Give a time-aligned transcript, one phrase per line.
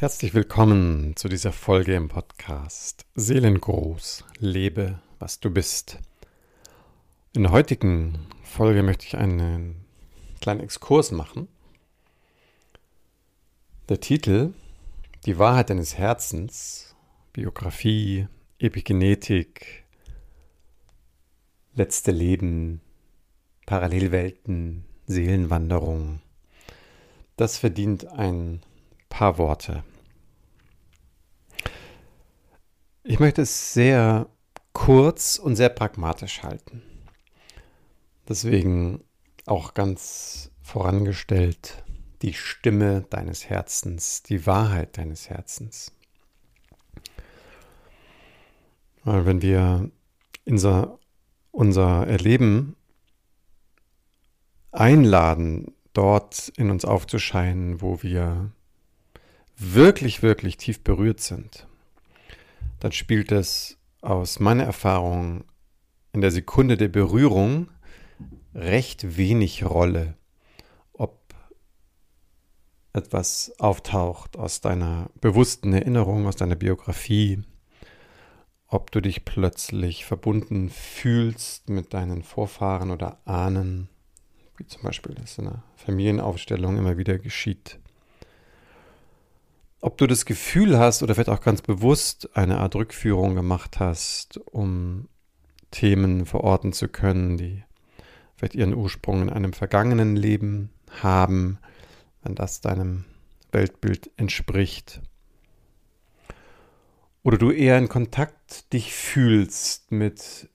[0.00, 5.98] Herzlich willkommen zu dieser Folge im Podcast Seelengruß, lebe, was du bist.
[7.34, 9.84] In der heutigen Folge möchte ich einen
[10.40, 11.48] kleinen Exkurs machen.
[13.90, 14.54] Der Titel
[15.26, 16.96] Die Wahrheit deines Herzens,
[17.34, 18.26] Biografie,
[18.58, 19.84] Epigenetik,
[21.74, 22.80] letzte Leben,
[23.66, 26.22] Parallelwelten, Seelenwanderung.
[27.36, 28.62] Das verdient ein
[29.10, 29.84] paar Worte.
[33.10, 34.28] Ich möchte es sehr
[34.72, 36.80] kurz und sehr pragmatisch halten.
[38.28, 39.02] Deswegen
[39.46, 41.82] auch ganz vorangestellt
[42.22, 45.92] die Stimme deines Herzens, die Wahrheit deines Herzens.
[49.02, 49.90] Weil wenn wir
[50.46, 51.00] unser,
[51.50, 52.76] unser Erleben
[54.70, 58.52] einladen, dort in uns aufzuscheinen, wo wir
[59.56, 61.66] wirklich, wirklich tief berührt sind,
[62.80, 65.44] dann spielt es aus meiner Erfahrung
[66.12, 67.70] in der Sekunde der Berührung
[68.54, 70.16] recht wenig Rolle,
[70.92, 71.34] ob
[72.92, 77.42] etwas auftaucht aus deiner bewussten Erinnerung, aus deiner Biografie,
[78.66, 83.88] ob du dich plötzlich verbunden fühlst mit deinen Vorfahren oder Ahnen,
[84.56, 87.78] wie zum Beispiel das in einer Familienaufstellung immer wieder geschieht
[89.80, 94.38] ob du das Gefühl hast oder vielleicht auch ganz bewusst eine Art Rückführung gemacht hast,
[94.38, 95.08] um
[95.70, 97.62] Themen verorten zu können, die
[98.36, 100.70] vielleicht ihren Ursprung in einem vergangenen Leben
[101.02, 101.58] haben,
[102.22, 103.04] wenn das deinem
[103.52, 105.00] Weltbild entspricht.
[107.22, 110.48] Oder du eher in Kontakt dich fühlst mit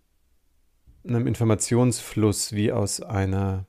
[1.03, 3.65] einem Informationsfluss wie aus einer,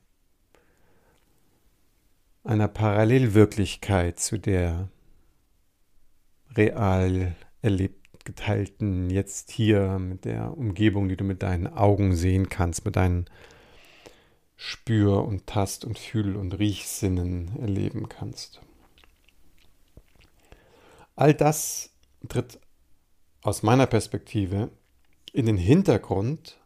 [2.42, 4.88] einer Parallelwirklichkeit zu der
[6.56, 12.84] real erlebt, geteilten, jetzt hier mit der Umgebung, die du mit deinen Augen sehen kannst,
[12.84, 13.26] mit deinen
[14.56, 18.60] Spür- und Tast- und Fühl- und Riechsinnen erleben kannst.
[21.14, 21.90] All das
[22.28, 22.58] tritt
[23.42, 24.70] aus meiner Perspektive
[25.32, 26.58] in den Hintergrund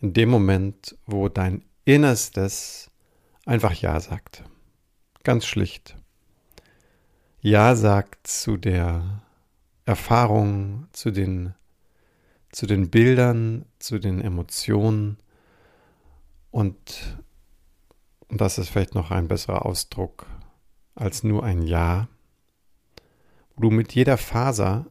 [0.00, 2.90] in dem Moment, wo dein Innerstes
[3.44, 4.44] einfach Ja sagt.
[5.22, 5.97] Ganz schlicht.
[7.48, 9.22] Ja sagt zu der
[9.86, 11.54] Erfahrung, zu den,
[12.52, 15.16] zu den Bildern, zu den Emotionen
[16.50, 17.18] und,
[18.28, 20.26] und das ist vielleicht noch ein besserer Ausdruck
[20.94, 22.08] als nur ein Ja,
[23.54, 24.84] wo du mit jeder Faser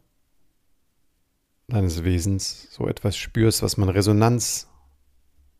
[1.67, 4.67] deines Wesens so etwas spürst, was man Resonanz,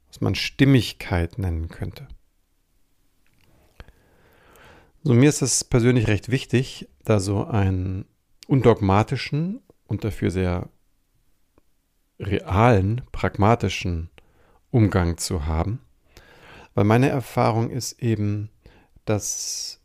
[0.08, 2.08] was man Stimmigkeit nennen könnte.
[5.04, 8.06] So, mir ist es persönlich recht wichtig, da so einen
[8.48, 10.70] undogmatischen und dafür sehr
[12.20, 14.10] realen, pragmatischen
[14.72, 15.80] Umgang zu haben.
[16.74, 18.50] Weil meine Erfahrung ist eben,
[19.06, 19.82] dass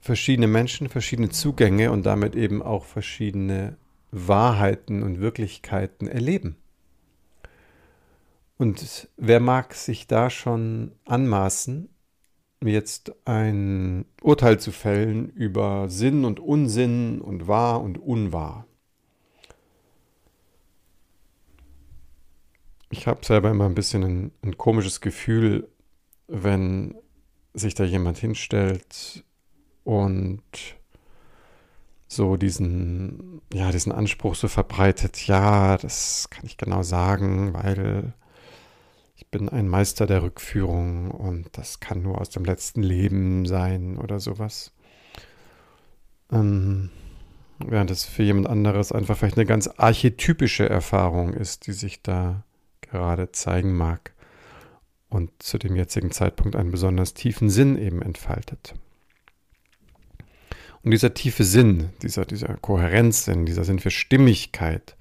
[0.00, 3.76] verschiedene Menschen verschiedene Zugänge und damit eben auch verschiedene
[4.12, 6.56] Wahrheiten und Wirklichkeiten erleben.
[8.56, 11.88] Und wer mag sich da schon anmaßen,
[12.64, 18.66] jetzt ein Urteil zu fällen über Sinn und Unsinn und wahr und unwahr.
[22.90, 25.68] Ich habe selber immer ein bisschen ein, ein komisches Gefühl,
[26.28, 26.94] wenn
[27.52, 29.24] sich da jemand hinstellt
[29.84, 30.42] und
[32.08, 38.14] so diesen, ja, diesen Anspruch so verbreitet, ja, das kann ich genau sagen, weil
[39.36, 44.18] bin ein Meister der Rückführung und das kann nur aus dem letzten Leben sein oder
[44.18, 44.72] sowas.
[46.32, 46.88] Ähm,
[47.58, 52.44] während es für jemand anderes einfach vielleicht eine ganz archetypische Erfahrung ist, die sich da
[52.80, 54.14] gerade zeigen mag
[55.10, 58.72] und zu dem jetzigen Zeitpunkt einen besonders tiefen Sinn eben entfaltet.
[60.82, 64.96] Und dieser tiefe Sinn, dieser, dieser Kohärenzsinn, dieser Sinn für Stimmigkeit,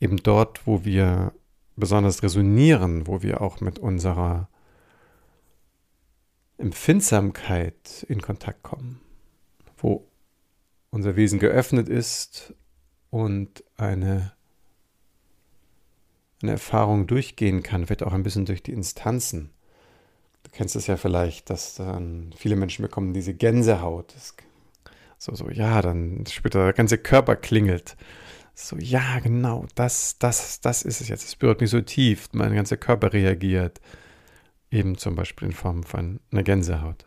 [0.00, 1.34] eben dort, wo wir
[1.80, 4.48] besonders resonieren, wo wir auch mit unserer
[6.58, 9.00] Empfindsamkeit in Kontakt kommen,
[9.78, 10.06] wo
[10.90, 12.54] unser Wesen geöffnet ist
[13.10, 14.32] und eine,
[16.42, 19.50] eine Erfahrung durchgehen kann, vielleicht auch ein bisschen durch die Instanzen.
[20.42, 24.14] Du kennst es ja vielleicht, dass dann viele Menschen bekommen diese Gänsehaut.
[25.18, 27.96] so, so, ja, dann später der ganze Körper klingelt.
[28.62, 31.24] So, ja, genau, das, das, das ist es jetzt.
[31.24, 33.80] Es berührt mich so tief, mein ganzer Körper reagiert.
[34.70, 37.06] Eben zum Beispiel in Form von einer Gänsehaut.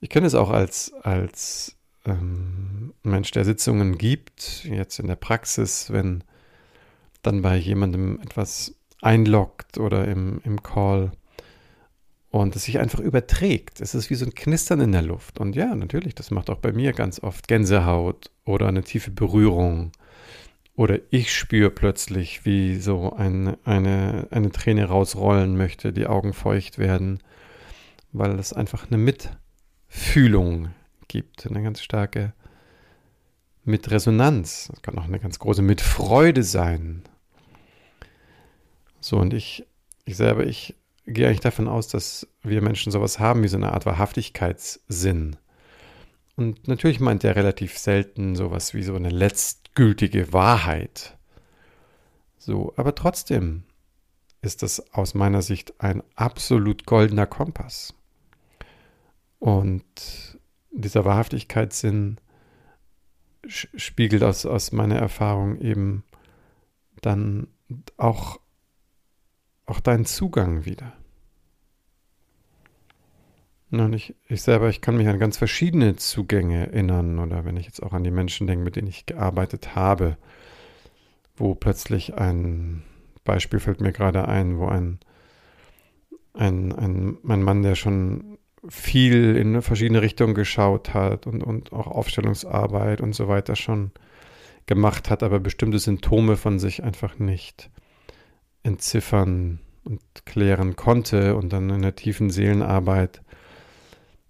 [0.00, 1.76] Ich kenne es auch als, als
[2.06, 6.24] ähm, Mensch, der Sitzungen gibt, jetzt in der Praxis, wenn
[7.22, 11.12] dann bei jemandem etwas einloggt oder im, im Call
[12.32, 13.82] und es sich einfach überträgt.
[13.82, 15.38] Es ist wie so ein Knistern in der Luft.
[15.38, 19.92] Und ja, natürlich, das macht auch bei mir ganz oft Gänsehaut oder eine tiefe Berührung.
[20.74, 26.78] Oder ich spüre plötzlich, wie so ein, eine, eine Träne rausrollen möchte, die Augen feucht
[26.78, 27.18] werden,
[28.12, 30.70] weil es einfach eine Mitfühlung
[31.08, 32.32] gibt, eine ganz starke
[33.64, 34.70] Mitresonanz.
[34.72, 37.02] Es kann auch eine ganz große Mitfreude sein.
[39.00, 39.66] So, und ich,
[40.06, 40.76] ich selber, ich
[41.06, 45.36] gehe eigentlich davon aus, dass wir Menschen sowas haben wie so eine Art Wahrhaftigkeitssinn.
[46.36, 51.16] Und natürlich meint er relativ selten sowas wie so eine letztgültige Wahrheit.
[52.38, 53.64] So, aber trotzdem
[54.40, 57.94] ist das aus meiner Sicht ein absolut goldener Kompass.
[59.38, 60.38] Und
[60.72, 62.18] dieser Wahrhaftigkeitssinn
[63.46, 66.04] spiegelt aus, aus meiner Erfahrung eben
[67.00, 67.48] dann
[67.96, 68.40] auch
[69.66, 70.92] auch deinen Zugang wieder.
[73.70, 77.64] Und ich, ich selber, ich kann mich an ganz verschiedene Zugänge erinnern oder wenn ich
[77.64, 80.18] jetzt auch an die Menschen denke, mit denen ich gearbeitet habe,
[81.36, 82.82] wo plötzlich ein
[83.24, 84.98] Beispiel fällt mir gerade ein, wo ein,
[86.34, 88.36] ein, ein, ein Mann, der schon
[88.68, 93.90] viel in verschiedene Richtungen geschaut hat und, und auch Aufstellungsarbeit und so weiter schon
[94.66, 97.70] gemacht hat, aber bestimmte Symptome von sich einfach nicht
[98.62, 103.22] entziffern und klären konnte und dann in der tiefen Seelenarbeit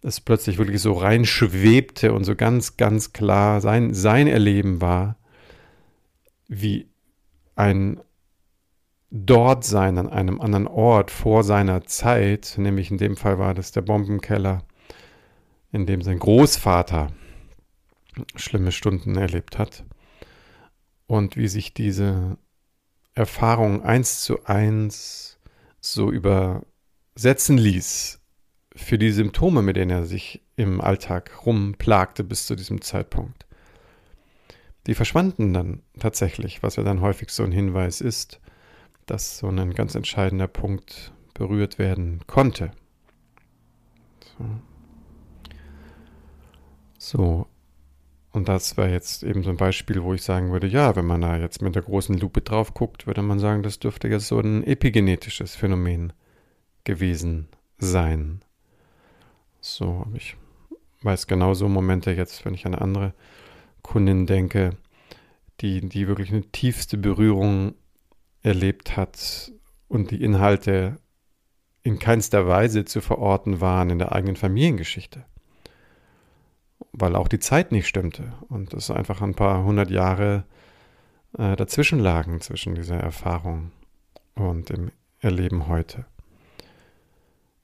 [0.02, 5.16] es plötzlich wirklich so reinschwebte und so ganz, ganz klar sein, sein Erleben war,
[6.48, 6.88] wie
[7.54, 8.00] ein
[9.10, 13.82] Dortsein an einem anderen Ort vor seiner Zeit, nämlich in dem Fall war das der
[13.82, 14.64] Bombenkeller,
[15.70, 17.08] in dem sein Großvater
[18.34, 19.84] schlimme Stunden erlebt hat
[21.06, 22.38] und wie sich diese
[23.14, 25.38] Erfahrung eins zu eins
[25.80, 28.20] so übersetzen ließ
[28.74, 33.46] für die Symptome, mit denen er sich im Alltag rumplagte bis zu diesem Zeitpunkt.
[34.86, 38.40] Die verschwanden dann tatsächlich, was ja dann häufig so ein Hinweis ist,
[39.06, 42.72] dass so ein ganz entscheidender Punkt berührt werden konnte.
[44.38, 44.46] So.
[46.98, 47.51] so.
[48.32, 51.20] Und das wäre jetzt eben so ein Beispiel, wo ich sagen würde, ja, wenn man
[51.20, 54.40] da jetzt mit der großen Lupe drauf guckt, würde man sagen, das dürfte jetzt so
[54.40, 56.14] ein epigenetisches Phänomen
[56.84, 57.48] gewesen
[57.78, 58.40] sein.
[59.60, 60.36] So, ich
[61.02, 63.14] weiß genau so Momente jetzt, wenn ich an eine andere
[63.82, 64.78] Kundin denke,
[65.60, 67.74] die, die wirklich eine tiefste Berührung
[68.42, 69.52] erlebt hat
[69.88, 70.96] und die Inhalte
[71.82, 75.26] in keinster Weise zu verorten waren in der eigenen Familiengeschichte
[76.92, 80.44] weil auch die Zeit nicht stimmte und es einfach ein paar hundert Jahre
[81.38, 83.72] äh, dazwischen lagen zwischen dieser Erfahrung
[84.34, 84.90] und dem
[85.20, 86.04] Erleben heute.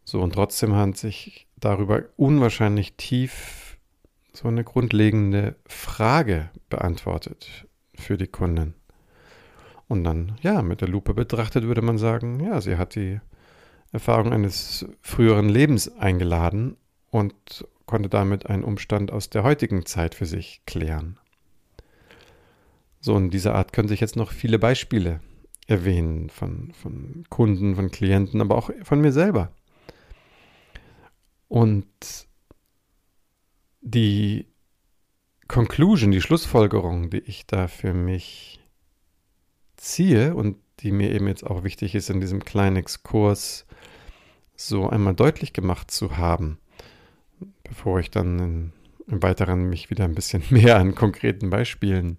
[0.04, 3.78] So, und trotzdem hat sich darüber unwahrscheinlich tief
[4.32, 8.74] so eine grundlegende Frage beantwortet für die Kundin.
[9.88, 13.20] Und dann, ja, mit der Lupe betrachtet würde man sagen, ja, sie hat die
[13.90, 16.76] Erfahrung eines früheren Lebens eingeladen
[17.10, 21.18] und konnte damit einen Umstand aus der heutigen Zeit für sich klären.
[23.00, 25.20] So, in dieser Art können sich jetzt noch viele Beispiele
[25.66, 29.52] erwähnen von, von Kunden, von Klienten, aber auch von mir selber.
[31.48, 31.86] Und
[33.80, 34.46] die
[35.48, 38.60] Conclusion, die Schlussfolgerung, die ich da für mich
[39.76, 43.66] ziehe und die mir eben jetzt auch wichtig ist, in diesem kleinen Exkurs
[44.56, 46.58] so einmal deutlich gemacht zu haben,
[47.68, 48.72] bevor ich dann in,
[49.06, 52.18] im Weiteren mich wieder ein bisschen mehr an konkreten Beispielen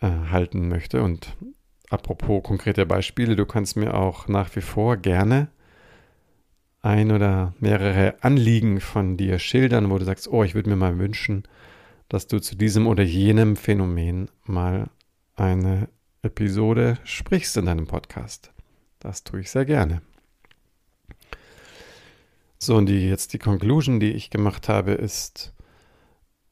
[0.00, 1.02] äh, halten möchte.
[1.02, 1.36] Und
[1.90, 5.48] apropos konkrete Beispiele, du kannst mir auch nach wie vor gerne
[6.80, 10.98] ein oder mehrere Anliegen von dir schildern, wo du sagst, oh, ich würde mir mal
[10.98, 11.42] wünschen,
[12.08, 14.88] dass du zu diesem oder jenem Phänomen mal
[15.34, 15.88] eine
[16.22, 18.52] Episode sprichst in deinem Podcast.
[19.00, 20.02] Das tue ich sehr gerne.
[22.58, 25.54] So, und die, jetzt die Conclusion, die ich gemacht habe, ist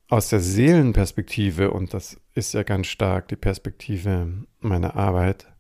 [0.08, 5.52] aus der Seelenperspektive, und das ist ja ganz stark die Perspektive meiner Arbeit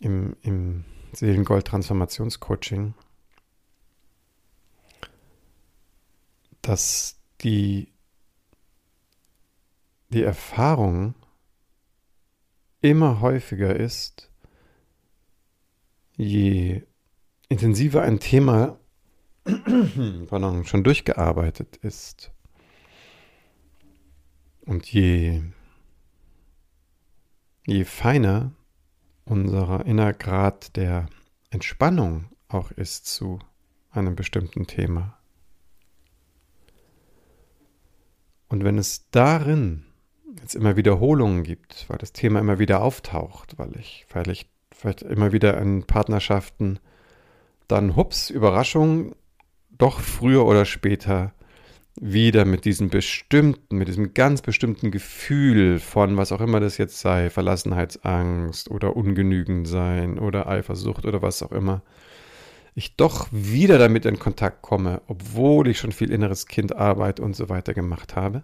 [0.00, 2.94] im, im Seelengold-Transformationscoaching,
[6.62, 7.92] dass die,
[10.08, 11.14] die Erfahrung
[12.80, 14.30] immer häufiger ist,
[16.16, 16.82] je
[17.50, 18.78] intensiver ein Thema
[20.28, 22.32] pardon, schon durchgearbeitet ist.
[24.64, 25.42] Und je,
[27.66, 28.52] je feiner
[29.26, 31.06] unser innerer Grad der
[31.50, 33.38] Entspannung auch ist zu
[33.90, 35.18] einem bestimmten Thema.
[38.48, 39.84] Und wenn es darin
[40.40, 45.02] jetzt immer Wiederholungen gibt, weil das Thema immer wieder auftaucht, weil ich, weil ich vielleicht
[45.02, 46.78] immer wieder in Partnerschaften
[47.68, 49.14] dann, hups, Überraschung,
[49.84, 51.34] doch früher oder später
[52.00, 57.00] wieder mit diesem bestimmten, mit diesem ganz bestimmten Gefühl von, was auch immer das jetzt
[57.00, 61.82] sei, Verlassenheitsangst oder Ungenügend sein oder Eifersucht oder was auch immer,
[62.74, 67.50] ich doch wieder damit in Kontakt komme, obwohl ich schon viel inneres Kindarbeit und so
[67.50, 68.42] weiter gemacht habe.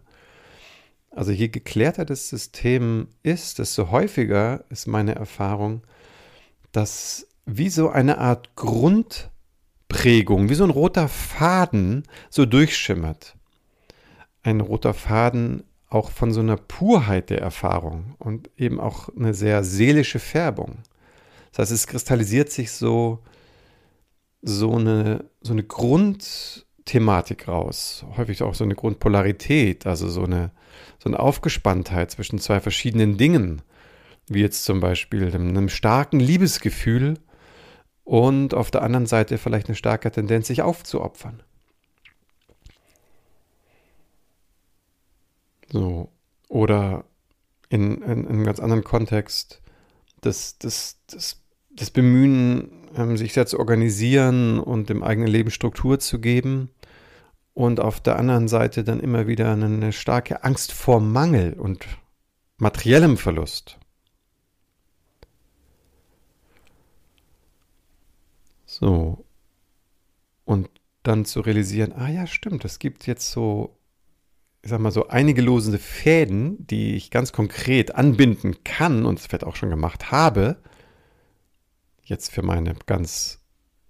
[1.10, 5.84] Also je geklärter das System ist, desto häufiger ist meine Erfahrung,
[6.70, 8.54] dass wie so eine Art
[9.90, 13.36] Grundprägung, wie so ein roter Faden so durchschimmert.
[14.42, 19.64] Ein roter Faden auch von so einer Purheit der Erfahrung und eben auch eine sehr
[19.64, 20.78] seelische Färbung.
[21.50, 23.18] Das heißt, es kristallisiert sich so,
[24.40, 30.52] so, eine, so eine Grundthematik raus, häufig auch so eine Grundpolarität, also so eine,
[31.02, 33.62] so eine Aufgespanntheit zwischen zwei verschiedenen Dingen,
[34.28, 37.18] wie jetzt zum Beispiel einem starken Liebesgefühl
[38.10, 41.44] und auf der anderen Seite vielleicht eine starke Tendenz, sich aufzuopfern.
[45.70, 46.10] So.
[46.48, 47.04] Oder
[47.68, 49.62] in, in, in einem ganz anderen Kontext
[50.22, 51.40] das, das, das,
[51.70, 56.70] das Bemühen, ähm, sich selbst zu organisieren und dem eigenen Leben Struktur zu geben.
[57.54, 61.86] Und auf der anderen Seite dann immer wieder eine starke Angst vor Mangel und
[62.56, 63.79] materiellem Verlust.
[68.80, 69.24] So.
[70.44, 70.68] Und
[71.02, 73.78] dann zu realisieren, ah ja, stimmt, es gibt jetzt so,
[74.62, 79.26] ich sag mal so einige losende Fäden, die ich ganz konkret anbinden kann und es
[79.26, 80.56] vielleicht auch schon gemacht habe,
[82.02, 83.40] jetzt für meine ganz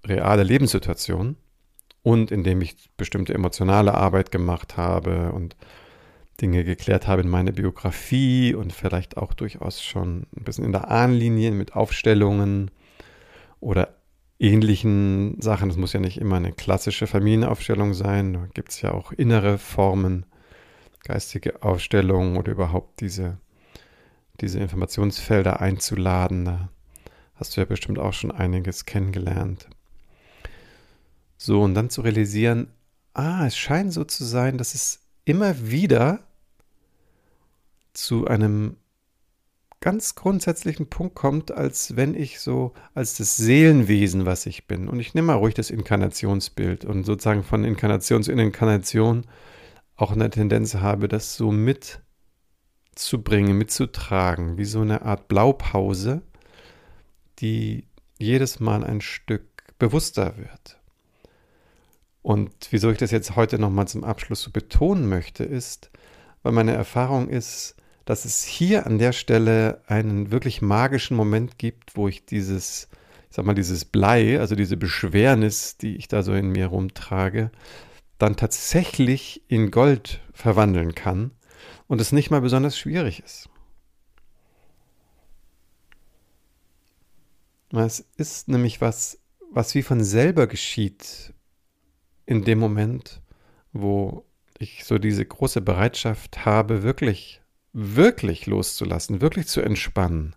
[0.05, 1.37] reale Lebenssituation
[2.03, 5.57] und indem ich bestimmte emotionale Arbeit gemacht habe und
[6.41, 10.91] Dinge geklärt habe in meiner Biografie und vielleicht auch durchaus schon ein bisschen in der
[10.91, 12.71] Ahnlinie mit Aufstellungen
[13.61, 14.00] oder
[14.41, 15.69] ähnlichen Sachen.
[15.69, 18.33] Das muss ja nicht immer eine klassische Familienaufstellung sein.
[18.33, 20.27] Da gibt es ja auch innere Formen,
[21.05, 23.39] geistige Aufstellungen oder überhaupt diese,
[24.41, 26.47] diese Informationsfelder einzuladen.
[26.47, 26.71] Da
[27.35, 29.69] hast du ja bestimmt auch schon einiges kennengelernt.
[31.37, 32.73] So, und dann zu realisieren,
[33.15, 36.21] ah, es scheint so zu sein, dass es immer wieder
[37.93, 38.77] zu einem
[39.81, 45.01] ganz grundsätzlichen Punkt kommt, als wenn ich so als das Seelenwesen, was ich bin, und
[45.01, 49.25] ich nehme mal ruhig das Inkarnationsbild und sozusagen von Inkarnation zu Inkarnation
[49.97, 56.23] auch eine Tendenz habe, das so mitzubringen, mitzutragen, wie so eine Art Blaupause,
[57.39, 57.87] die
[58.19, 59.47] jedes Mal ein Stück
[59.79, 60.79] bewusster wird.
[62.23, 65.91] Und wieso ich das jetzt heute nochmal zum Abschluss so betonen möchte, ist,
[66.43, 71.97] weil meine Erfahrung ist, dass es hier an der Stelle einen wirklich magischen Moment gibt,
[71.97, 72.89] wo ich dieses,
[73.29, 77.51] ich sag mal, dieses Blei, also diese Beschwernis, die ich da so in mir rumtrage,
[78.19, 81.31] dann tatsächlich in Gold verwandeln kann
[81.89, 83.49] und es nicht mal besonders schwierig ist.
[87.73, 89.21] Es ist nämlich was,
[89.53, 91.33] was wie von selber geschieht
[92.27, 93.23] in dem Moment,
[93.73, 94.25] wo
[94.59, 97.40] ich so diese große Bereitschaft habe, wirklich
[97.73, 100.35] wirklich loszulassen, wirklich zu entspannen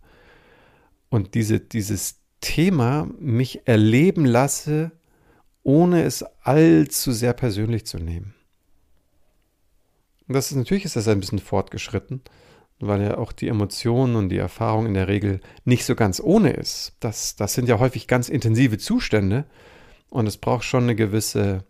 [1.10, 4.92] und diese, dieses Thema mich erleben lasse,
[5.64, 8.34] ohne es allzu sehr persönlich zu nehmen.
[10.28, 12.22] Das ist natürlich ist das ein bisschen fortgeschritten,
[12.80, 16.52] weil ja auch die Emotionen und die Erfahrung in der Regel nicht so ganz ohne
[16.52, 16.94] ist.
[17.00, 19.46] Das, das sind ja häufig ganz intensive Zustände
[20.10, 21.66] und es braucht schon eine gewisse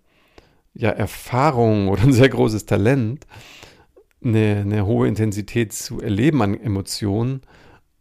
[0.74, 3.28] ja, Erfahrung oder ein sehr großes Talent,
[4.24, 7.42] eine, eine hohe Intensität zu erleben an Emotionen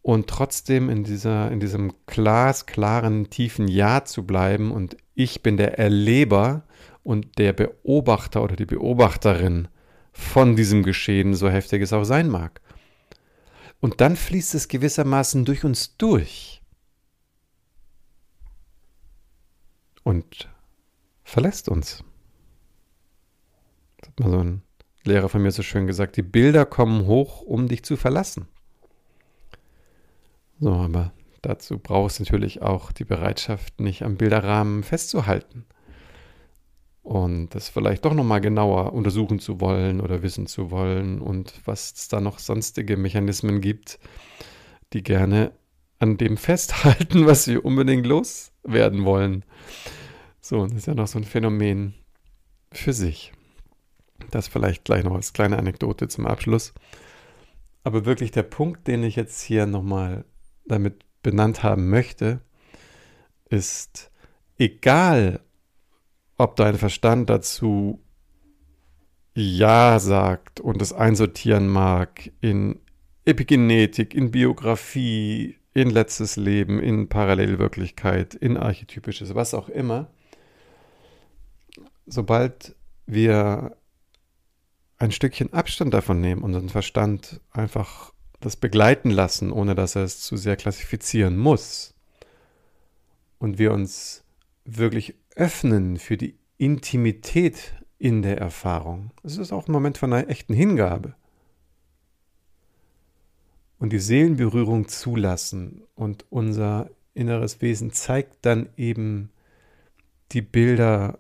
[0.02, 5.78] und trotzdem in, dieser, in diesem glasklaren, tiefen Ja zu bleiben und ich bin der
[5.78, 6.64] Erleber
[7.02, 9.68] und der Beobachter oder die Beobachterin
[10.12, 12.60] von diesem Geschehen, so heftig es auch sein mag.
[13.80, 16.62] Und dann fließt es gewissermaßen durch uns durch
[20.04, 20.48] und
[21.24, 22.04] verlässt uns.
[23.98, 24.62] Das hat mal so ein
[25.04, 28.46] Lehrer von mir so schön gesagt, die Bilder kommen hoch, um dich zu verlassen.
[30.60, 35.64] So, aber dazu brauchst du natürlich auch die Bereitschaft, nicht am Bilderrahmen festzuhalten.
[37.02, 41.92] und das vielleicht doch nochmal genauer untersuchen zu wollen oder wissen zu wollen und was
[41.94, 43.98] es da noch sonstige Mechanismen gibt,
[44.92, 45.52] die gerne
[45.98, 49.44] an dem festhalten, was wir unbedingt loswerden wollen.
[50.40, 51.94] So, das ist ja noch so ein Phänomen
[52.72, 53.32] für sich.
[54.30, 56.72] Das vielleicht gleich noch als kleine Anekdote zum Abschluss.
[57.84, 60.24] Aber wirklich der Punkt, den ich jetzt hier nochmal
[60.66, 62.40] damit benannt haben möchte,
[63.48, 64.10] ist,
[64.58, 65.40] egal
[66.38, 68.00] ob dein Verstand dazu
[69.34, 72.80] Ja sagt und es einsortieren mag in
[73.24, 80.10] Epigenetik, in Biografie, in letztes Leben, in Parallelwirklichkeit, in archetypisches, was auch immer,
[82.06, 82.74] sobald
[83.06, 83.76] wir
[85.02, 90.20] ein Stückchen Abstand davon nehmen, unseren Verstand einfach das begleiten lassen, ohne dass er es
[90.20, 91.94] zu sehr klassifizieren muss,
[93.38, 94.22] und wir uns
[94.64, 99.10] wirklich öffnen für die Intimität in der Erfahrung.
[99.24, 101.16] Es ist auch ein Moment von einer echten Hingabe.
[103.80, 109.32] Und die Seelenberührung zulassen und unser inneres Wesen zeigt dann eben
[110.30, 111.18] die Bilder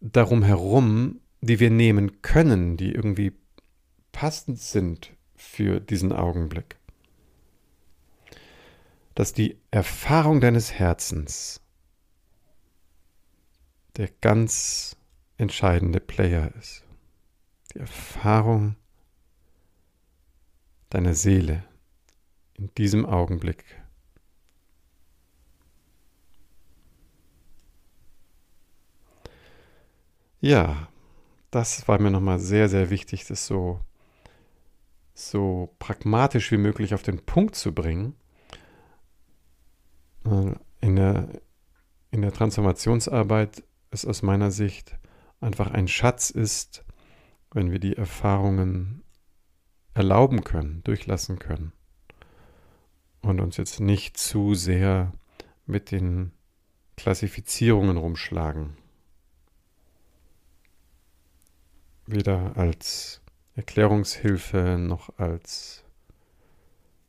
[0.00, 3.32] darum herum, die wir nehmen können, die irgendwie
[4.12, 6.76] passend sind für diesen Augenblick.
[9.14, 11.60] Dass die Erfahrung deines Herzens
[13.96, 14.96] der ganz
[15.36, 16.84] entscheidende Player ist.
[17.74, 18.76] Die Erfahrung
[20.90, 21.64] deiner Seele
[22.54, 23.64] in diesem Augenblick.
[30.40, 30.88] Ja,
[31.50, 33.80] das war mir nochmal sehr, sehr wichtig, das so,
[35.14, 38.14] so pragmatisch wie möglich auf den Punkt zu bringen.
[40.80, 41.28] In der,
[42.10, 44.98] in der Transformationsarbeit es aus meiner Sicht
[45.40, 46.84] einfach ein Schatz ist,
[47.52, 49.02] wenn wir die Erfahrungen
[49.94, 51.72] erlauben können, durchlassen können
[53.22, 55.12] und uns jetzt nicht zu sehr
[55.66, 56.32] mit den
[56.96, 58.76] Klassifizierungen rumschlagen.
[62.12, 63.20] Weder als
[63.54, 65.84] Erklärungshilfe noch als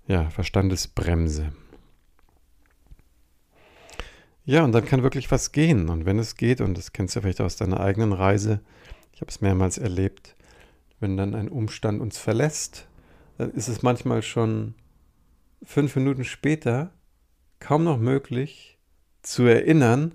[0.06, 1.52] ja, Verstandesbremse.
[4.46, 5.90] Ja, und dann kann wirklich was gehen.
[5.90, 8.62] Und wenn es geht, und das kennst du vielleicht aus deiner eigenen Reise,
[9.12, 10.36] ich habe es mehrmals erlebt,
[11.00, 12.88] wenn dann ein Umstand uns verlässt,
[13.40, 14.76] dann ist es manchmal schon
[15.64, 16.94] fünf Minuten später
[17.60, 18.78] kaum noch möglich
[19.24, 20.14] zu erinnern,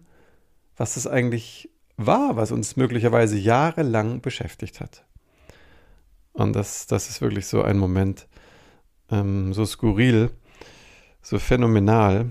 [0.77, 5.05] was es eigentlich war, was uns möglicherweise jahrelang beschäftigt hat.
[6.33, 8.29] Und das, das ist wirklich so ein Moment,
[9.11, 10.31] ähm, so skurril,
[11.23, 12.31] so phänomenal.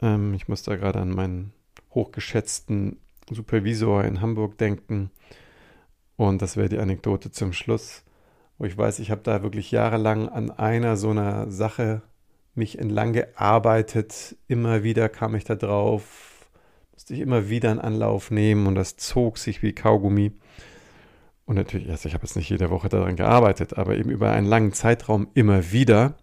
[0.00, 1.52] Ähm, ich muss da gerade an meinen
[1.94, 2.98] hochgeschätzten
[3.30, 5.10] Supervisor in Hamburg denken.
[6.16, 8.04] Und das wäre die Anekdote zum Schluss,
[8.58, 12.02] wo ich weiß, ich habe da wirklich jahrelang an einer so einer Sache
[12.54, 14.36] mich entlang gearbeitet.
[14.46, 16.33] Immer wieder kam ich da drauf,
[16.94, 20.30] musste ich immer wieder einen Anlauf nehmen und das zog sich wie Kaugummi.
[21.44, 24.46] Und natürlich, also ich habe jetzt nicht jede Woche daran gearbeitet, aber eben über einen
[24.46, 26.14] langen Zeitraum immer wieder.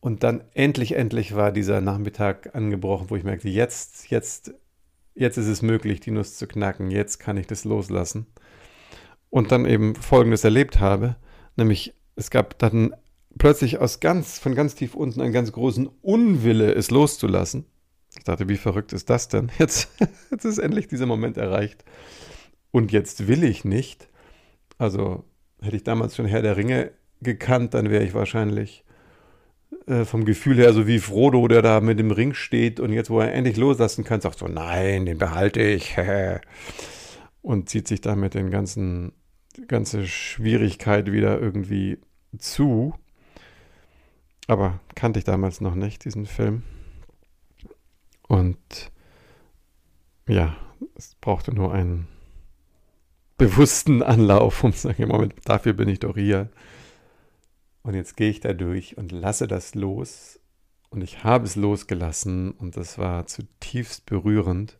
[0.00, 4.52] Und dann endlich, endlich war dieser Nachmittag angebrochen, wo ich merkte, jetzt, jetzt,
[5.14, 6.90] jetzt ist es möglich, die Nuss zu knacken.
[6.90, 8.26] Jetzt kann ich das loslassen.
[9.30, 11.16] Und dann eben Folgendes erlebt habe,
[11.56, 12.94] nämlich es gab dann
[13.38, 17.64] plötzlich aus ganz, von ganz tief unten einen ganz großen Unwille, es loszulassen.
[18.18, 19.50] Ich dachte, wie verrückt ist das denn?
[19.58, 19.88] Jetzt,
[20.30, 21.84] jetzt ist endlich dieser Moment erreicht.
[22.70, 24.08] Und jetzt will ich nicht.
[24.76, 25.24] Also
[25.62, 28.84] hätte ich damals schon Herr der Ringe gekannt, dann wäre ich wahrscheinlich
[29.86, 33.10] äh, vom Gefühl her so wie Frodo, der da mit dem Ring steht und jetzt,
[33.10, 35.96] wo er endlich loslassen kann, sagt so, nein, den behalte ich.
[37.42, 39.12] und zieht sich damit den ganzen,
[39.56, 41.98] die ganze Schwierigkeit wieder irgendwie
[42.36, 42.94] zu.
[44.46, 46.62] Aber kannte ich damals noch nicht, diesen Film.
[48.28, 48.92] Und
[50.28, 50.56] ja,
[50.94, 52.06] es brauchte nur einen
[53.38, 56.50] bewussten Anlauf, um zu sagen, Moment, dafür bin ich doch hier.
[57.82, 60.38] Und jetzt gehe ich da durch und lasse das los.
[60.90, 64.78] Und ich habe es losgelassen und das war zutiefst berührend.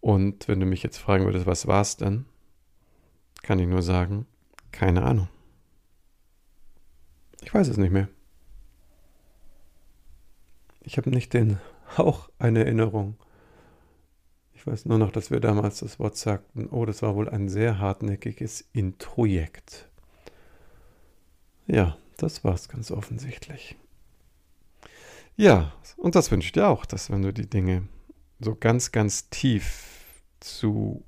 [0.00, 2.26] Und wenn du mich jetzt fragen würdest, was war es denn,
[3.42, 4.26] kann ich nur sagen,
[4.72, 5.28] keine Ahnung.
[7.42, 8.08] Ich weiß es nicht mehr.
[10.80, 11.58] Ich habe nicht den
[11.98, 13.16] Hauch eine Erinnerung.
[14.54, 17.48] Ich weiß nur noch, dass wir damals das Wort sagten, oh, das war wohl ein
[17.48, 19.88] sehr hartnäckiges Introjekt.
[21.66, 23.76] Ja, das war es ganz offensichtlich.
[25.36, 27.86] Ja, und das wünsche ich dir auch, dass wenn du die Dinge
[28.40, 31.04] so ganz, ganz tief zu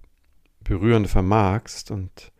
[0.62, 2.32] berühren vermagst und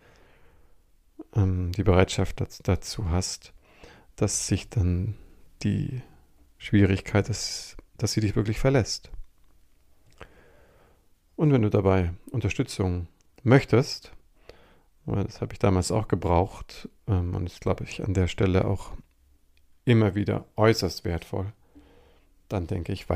[1.34, 3.54] ähm, die Bereitschaft dazu hast,
[4.16, 5.14] dass sich dann
[5.62, 6.02] die
[6.58, 9.10] Schwierigkeit ist, dass sie dich wirklich verlässt.
[11.36, 13.06] Und wenn du dabei Unterstützung
[13.44, 14.12] möchtest,
[15.06, 18.92] das habe ich damals auch gebraucht ähm, und ist, glaube ich, an der Stelle auch
[19.84, 21.52] immer wieder äußerst wertvoll,
[22.48, 23.06] dann denke ich